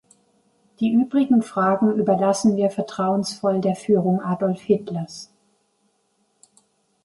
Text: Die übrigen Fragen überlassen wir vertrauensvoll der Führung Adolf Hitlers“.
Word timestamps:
Die 0.79 0.89
übrigen 0.91 1.43
Fragen 1.43 1.91
überlassen 1.93 2.57
wir 2.57 2.71
vertrauensvoll 2.71 3.61
der 3.61 3.75
Führung 3.75 4.19
Adolf 4.19 4.59
Hitlers“. 4.61 5.29